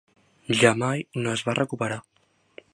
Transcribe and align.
Ja 0.61 0.71
mai 0.85 1.05
no 1.25 1.33
es 1.37 1.45
va 1.51 1.57
recuperar. 1.63 2.03